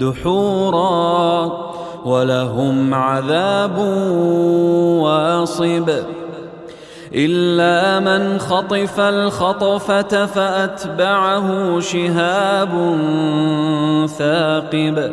[0.00, 1.52] دحورا
[2.04, 3.78] ولهم عذاب
[5.02, 5.90] واصب.
[7.14, 12.68] إلا من خطف الخطفة فأتبعه شهاب
[14.06, 15.12] ثاقب.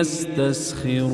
[0.00, 1.04] يستسخرون.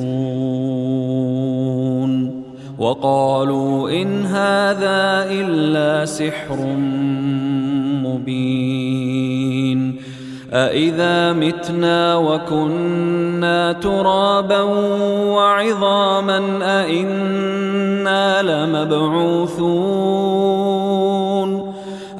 [2.79, 6.57] وقالوا إن هذا إلا سحر
[8.03, 9.95] مبين.
[10.53, 14.61] أإذا متنا وكنا ترابا
[15.35, 19.91] وعظاما أإنا لمبعوثون.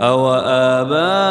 [0.02, 1.31] أو آباؤنا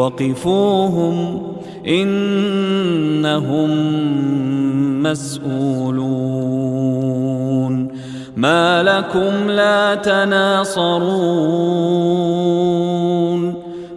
[0.00, 1.42] وقفوهم
[1.88, 3.70] إنهم
[5.02, 6.50] مسؤولون.
[8.36, 11.00] ما لكم لا تناصرون.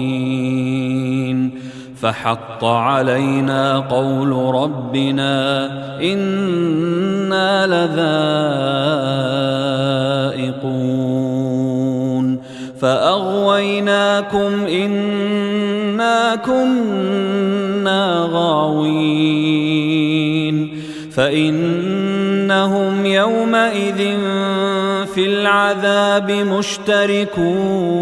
[2.01, 5.65] فحق علينا قول ربنا
[6.01, 7.67] إنا
[10.37, 10.81] لذائقون
[12.79, 19.81] فأغويناكم إنا كنا غاوين
[21.11, 24.17] فإنهم يومئذ
[25.13, 28.01] في العذاب مشتركون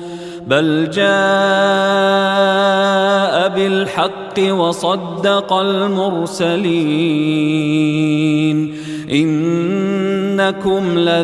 [0.47, 1.01] بل جاء
[3.49, 6.61] بالحق وصدق المرسلين.
[9.11, 11.23] إنكم لذائق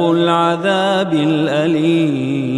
[0.00, 2.48] العذاب الأليم.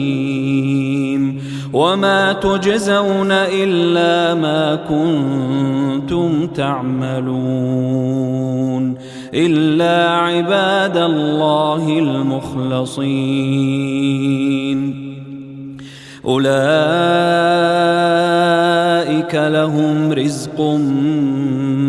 [1.73, 7.81] وما تجزون إلا ما كنتم تعملون.
[9.35, 13.21] إلا عباد الله المخلصين.
[16.25, 16.51] أولئك
[19.35, 20.61] لهم رزق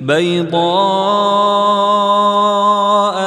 [0.00, 0.56] بيضاء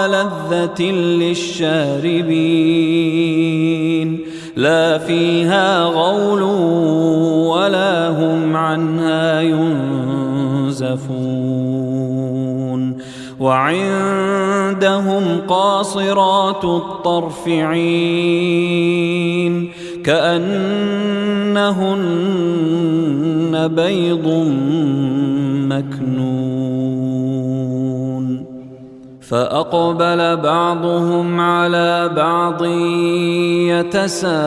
[0.07, 2.48] لذة للشاربين.
[13.39, 18.89] وعندهم قاصرات الطرف عين
[20.03, 21.59] كأنهن
[23.67, 24.27] بيض
[25.69, 26.79] مكنون
[29.21, 32.65] فأقبل بعضهم على بعض
[33.69, 34.39] يتساءلون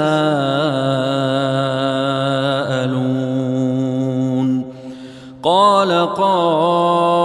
[5.43, 7.22] قال قائل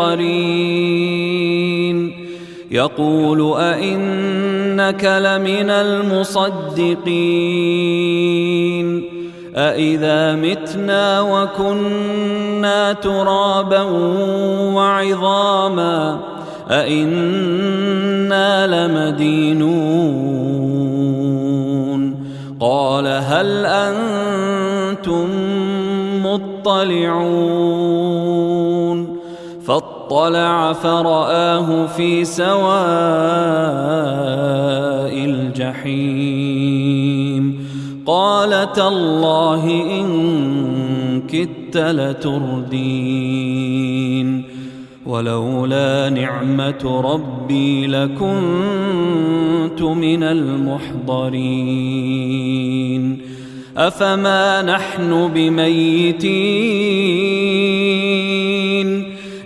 [0.00, 1.60] قرين
[2.70, 7.00] يقول أئنك لمن المصدقين.
[9.56, 13.82] أإذا متنا وكنا ترابا
[14.74, 16.20] وعظاما.
[16.70, 20.20] أئنا لمدينون.
[22.60, 25.28] قال هل أنتم
[26.26, 27.89] مطلعون؟
[29.70, 32.74] فاطلع فرآه في سواء
[35.24, 36.40] الجحيم.
[38.06, 39.64] قال تالله
[40.00, 43.30] إن كدت لتردين.
[45.06, 51.40] ولولا نعمة ربي لكنت من المحضرين.
[53.76, 56.30] أفما نحن بميتين؟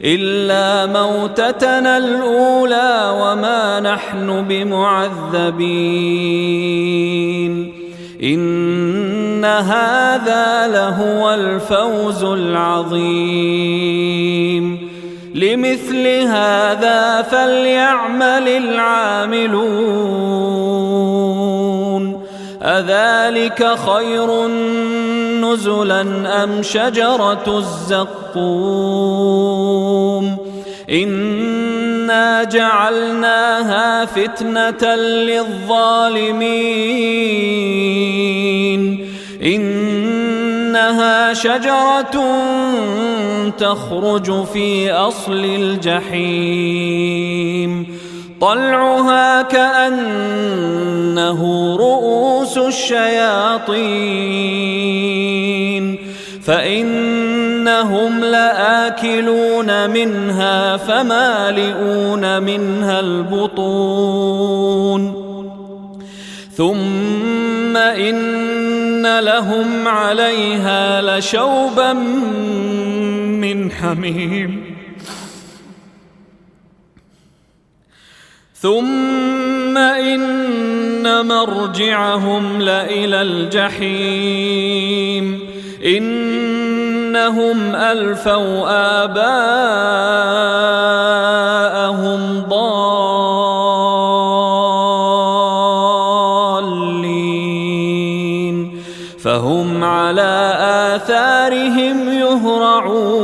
[0.05, 5.55] إلا موتتنا الأولى وما نحن بمعذبين.
[8.23, 13.65] إن هذا لهو الفوز العظيم.
[15.35, 19.75] لمثل هذا فليعمل العاملون.
[22.63, 24.47] أذلك خير
[25.45, 26.01] نزلا
[26.45, 29.15] أم شجرة الزقوم
[30.91, 36.35] إنا جعلناها فتنة للظالمين
[39.43, 42.25] إنها شجرة
[43.59, 47.05] تخرج في أصل الجحيم
[48.45, 51.41] طلعها كأنه
[51.77, 53.75] رؤوس الشياطين.
[56.45, 64.35] فإنهم لآكلون منها فمالئون منها البطون.
[66.57, 71.93] ثم إن لهم عليها لشوبا
[73.43, 74.74] من حميم.
[78.65, 84.71] ثم إن مرجعهم لإلى الجحيم
[85.87, 88.65] إنهم ألفوا
[89.05, 90.05] آباءهم
[92.49, 93.35] ضالين
[99.19, 100.57] فهم على
[100.97, 103.24] آثارهم يهرعون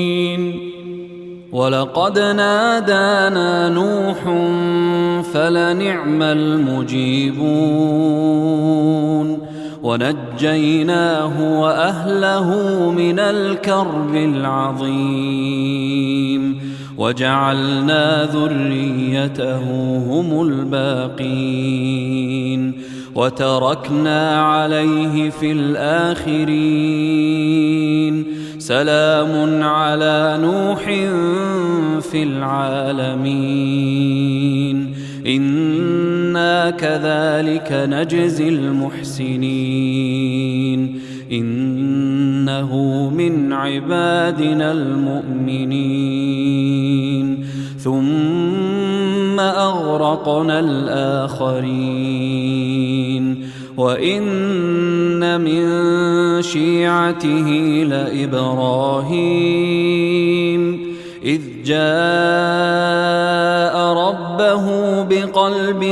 [1.51, 4.23] ولقد نادانا نوح
[5.33, 7.41] فلنعم المجيبون
[9.83, 12.49] ونجيناه وأهله
[12.91, 15.51] من الكرب العظيم
[16.97, 19.63] وجعلنا ذريته
[19.97, 22.01] هم الباقين
[23.15, 27.11] وتركنا عليه في الآخرين
[28.61, 30.83] سلام على نوح
[32.01, 33.17] في العالمين.
[35.27, 39.41] إنا كذلك نجزي المحسنين.
[41.31, 42.75] إنه
[43.09, 47.45] من عبادنا المؤمنين.
[47.77, 53.50] ثم أغرقنا الآخرين.
[53.77, 55.61] وان من
[56.41, 57.47] شيعته
[57.89, 59.31] لابراهيم
[61.25, 61.81] اذ جاء
[63.93, 64.65] ربه
[65.03, 65.83] بقلب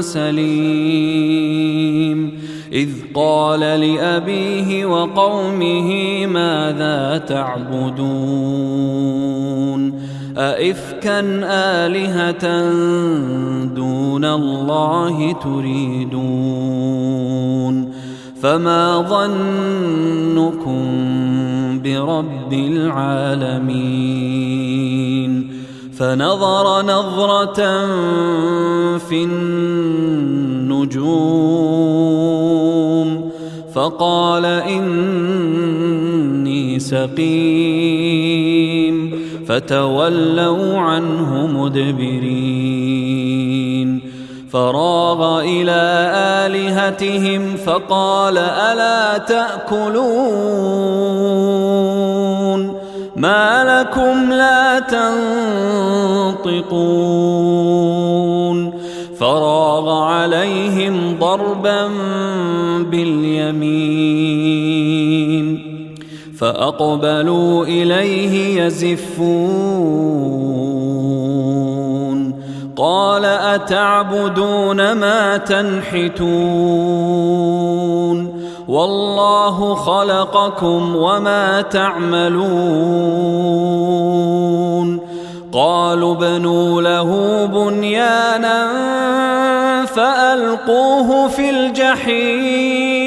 [0.00, 1.40] سليم
[2.72, 8.70] اذ قال لابيه وقومه ماذا تعبدون
[10.38, 12.70] أئفكا آلهة
[13.64, 16.70] دون الله تريدون
[18.42, 20.80] فما ظنكم
[21.82, 24.10] برب العالمين
[25.98, 27.86] فنظر نظرة
[28.98, 29.90] في النجوم
[33.74, 34.90] فقال إني
[36.78, 38.09] سقيم
[39.50, 42.70] فتولوا عنه مدبرين.
[44.52, 46.10] فراغ إلى
[46.46, 50.20] آلهتهم فقال ألا تأكلون؟
[53.16, 54.78] ما لكم لا
[56.38, 56.70] تنطقون.
[59.20, 61.88] فراغ عليهم ضربا
[62.90, 63.79] باليمين
[66.40, 69.40] فأقبلوا إليه يزفون.
[72.76, 76.30] قال أتعبدون ما تنحتون؟
[78.68, 82.40] والله خلقكم وما تعملون.
[85.52, 88.66] قالوا ابنوا له بنيانا
[89.84, 92.99] فألقوه في الجحيم.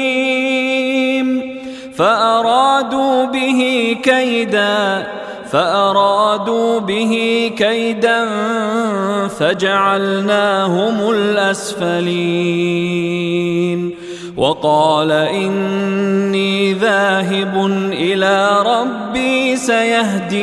[1.96, 5.06] فأرادوا به كيدا
[5.50, 8.28] فأرادوا به كيدا
[9.28, 12.14] فجعلناهم الأسفلين.
[14.36, 20.34] وقال إني ذاهب إلى ربي سيهدين.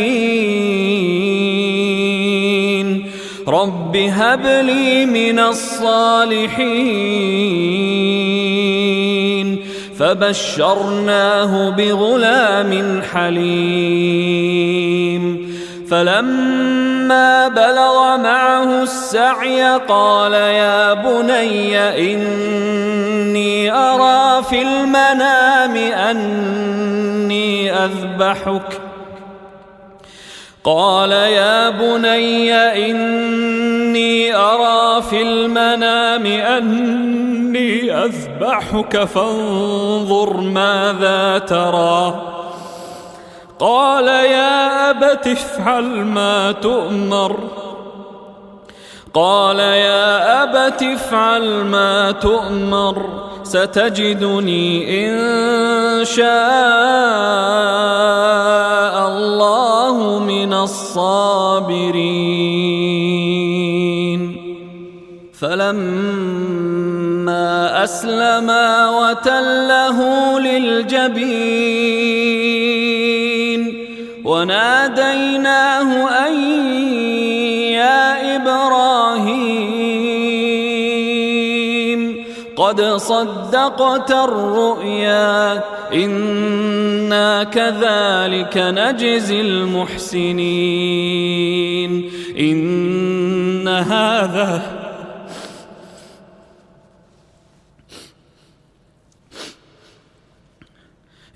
[3.48, 6.72] رب هب لي من الصالحين.
[10.02, 14.62] فبشرناه بغلام حليم.
[15.90, 21.80] فلما بلغ معه السعي قال يا بني
[22.14, 28.91] إني أرى في المنام أني أذبحك
[30.64, 42.22] قال يا بني إني أرى في المنام أني أذبحك فانظر ماذا ترى.
[43.60, 47.36] قال يا أبت افعل ما تؤمر.
[49.14, 53.31] قال يا أبت افعل ما تؤمر.
[53.44, 54.68] ستجدني
[55.08, 55.16] إن
[56.06, 56.28] شاء
[59.08, 62.32] الله من الصابرين.
[65.42, 66.92] فلما
[67.84, 69.98] أسلما وتله
[70.40, 71.72] للجبين
[74.26, 74.81] وناديناه
[82.84, 90.92] صدقت الرؤيا إنا كذلك نجزي المحسنين.
[92.40, 94.62] إن هذا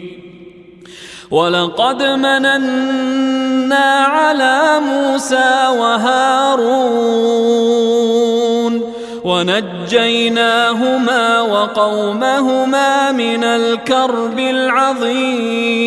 [1.31, 7.21] ولقد مننا على موسى وهارون
[9.23, 10.61] ونجيناهما
[11.41, 15.81] وقومهما من الكرب العظيم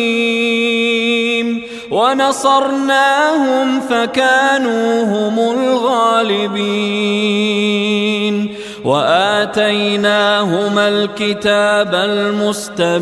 [1.91, 7.05] ونصرناهم فكانوا هم الغالبين
[8.85, 12.95] وآتيناهما الكتاب المستبين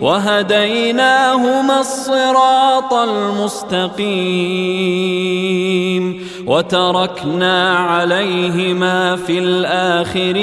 [0.00, 3.86] وهديناهما الصراط المستقيم
[6.46, 10.36] وتركنا عليهما في الآخرين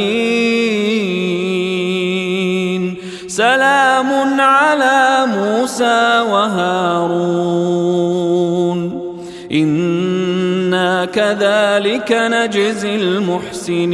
[3.27, 7.63] سلام على موسى وهارون
[9.53, 9.92] أنا
[11.15, 13.93] كذلك نجزي المحسنين.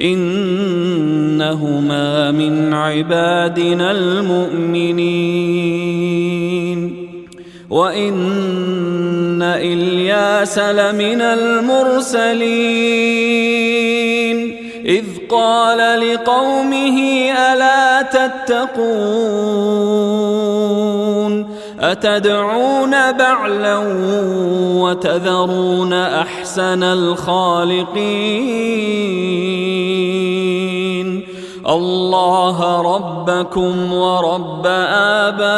[0.00, 5.04] إنهما من عبادنا المؤمنين.
[7.70, 12.44] وإن إلياس لمن المرسلين.
[14.86, 20.13] إذ قال لقومه ألا تتقون.
[21.92, 23.78] أتدعون بعلا
[24.82, 27.94] وتذرون أحسن الخالقين؟
[31.68, 35.54] الله ربكم ورب آبائكم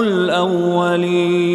[0.00, 1.50] الأولين.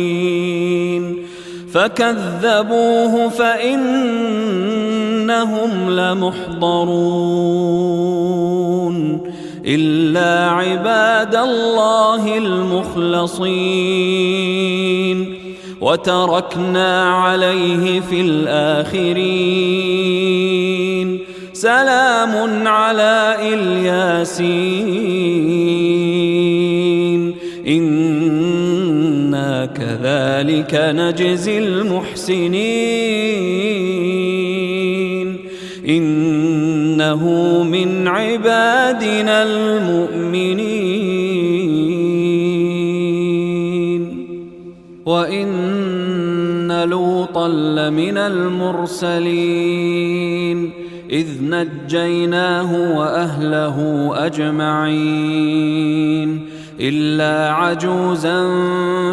[1.73, 3.89] فكذبوه فإنهم
[5.89, 7.65] لمحضرون.
[9.67, 13.45] إلا عباد الله المخلصين.
[15.81, 19.25] وتركنا عليه في الآخرين.
[21.53, 24.55] سلام على إلياسين.
[27.67, 33.15] إنا كذلك نجزي المحسنين.
[37.05, 40.65] إنه من عبادنا المؤمنين.
[45.05, 49.59] وإن لوطا لمن المرسلين.
[51.09, 55.75] إذ نجيناه وأهله أجمعين.
[56.79, 58.43] إلا عجوزا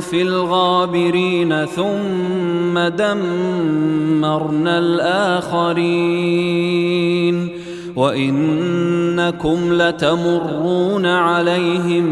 [0.00, 1.64] في الغابرين.
[1.64, 7.61] ثم دمرنا الآخرين.
[7.96, 12.06] وانكم لتمرون عليهم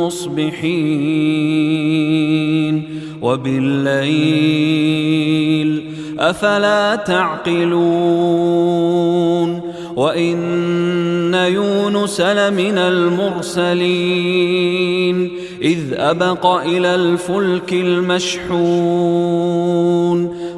[0.00, 1.56] مصبحين
[3.22, 4.66] وبالليل
[6.18, 8.46] افلا تعقلون
[9.96, 14.16] وان يونس لمن المرسلين
[15.62, 19.26] اذ ابق إلى الفلك المشحون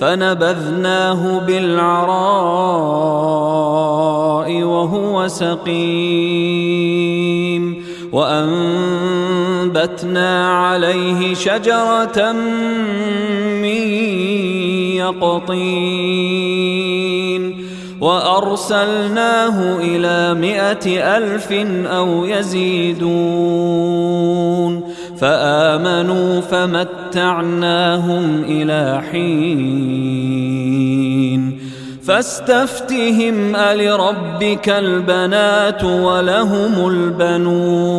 [0.00, 2.88] فنبذناه بالعراء
[4.62, 6.68] وهو سقيم
[8.12, 9.88] وأنبتنا
[10.58, 12.32] عليه شجرة
[13.62, 13.88] من
[14.96, 16.58] يقطين
[18.00, 21.52] وأرسلناه إلى مائة ألف
[21.86, 23.98] أو يزيدون
[25.20, 30.38] فآمنوا فمتعناهم إلى حين.
[32.06, 37.98] فاستفتهم ألربك البنات ولهم البنون.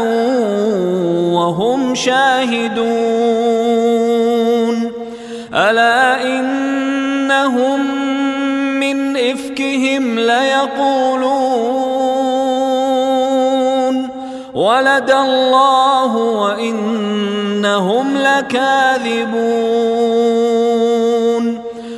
[1.33, 2.79] وهم شاهدون.
[5.53, 6.68] ألا إنهم
[9.99, 11.59] إفكهم ليقولون
[14.53, 17.37] ولد الله وإنهم
[18.17, 19.39] لكاذبون.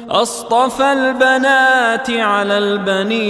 [0.10, 3.22] أصطفى البنات على البنين.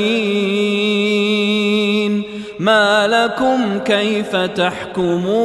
[2.59, 5.41] ما لكم كيف تحكمون؟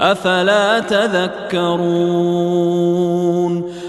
[0.00, 1.72] أفلا تذكرون؟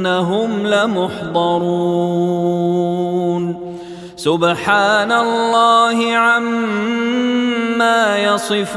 [0.00, 1.42] إنهم لمحضرون.
[4.16, 8.70] سبحان الله عما يصفون.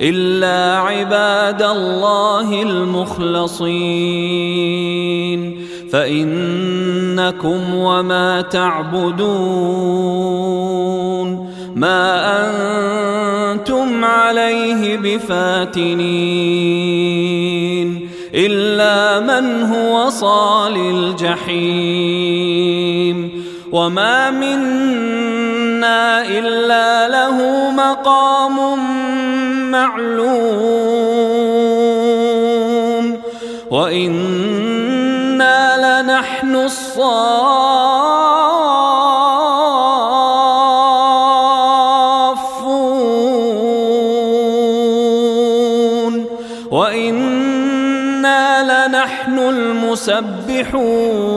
[0.00, 3.66] إلا عباد الله المخلصين.
[5.92, 9.26] فإنكم وما تعبدون.
[11.74, 12.42] ما
[13.52, 17.25] أنتم عليه بفاتنين.
[18.36, 21.56] إلا من هو صال الجحيم.
[23.72, 28.78] وما منا إلا له مقام
[29.70, 30.26] معلوم.
[33.70, 37.95] وإنا لنحن الصافون
[50.60, 51.36] المسبحون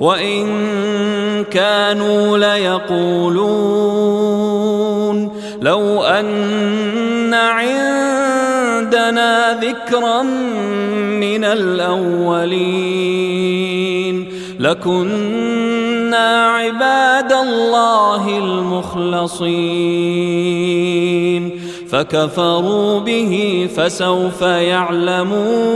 [0.00, 0.46] وإن
[1.44, 3.48] كانوا ليقولون.
[5.62, 8.40] لو أن عندنا
[9.60, 12.68] ذكرا من الأولين.
[14.60, 19.38] لكنا عباد الله المخلصين.
[21.90, 25.68] فكفروا به فسوف يعلمون.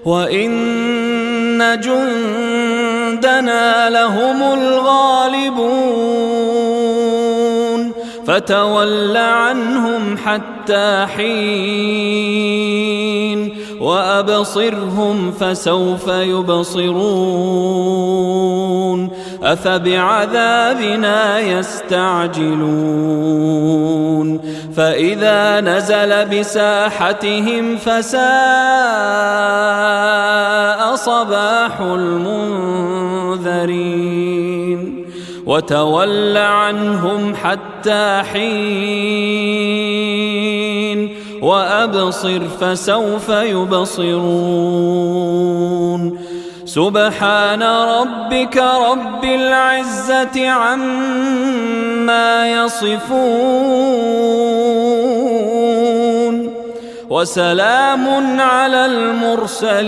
[0.06, 0.68] وإن
[1.58, 2.17] جندنا
[8.48, 12.28] فتول عنهم حتى حين
[13.82, 16.98] وأبصرهم فسوف يبصرون
[19.44, 22.48] أفبعذابنا يستعجلون
[24.76, 28.18] فإذا نزل بساحتهم فساء
[30.96, 32.37] صباح المنذرين
[35.48, 38.68] وتول عنهم حتى حين
[41.42, 44.18] وأبصر فسوف يبصرون.
[46.66, 53.08] سبحان ربك رب العزة عما يصفون.
[57.10, 58.06] وسلام
[58.42, 59.88] على المرسلين.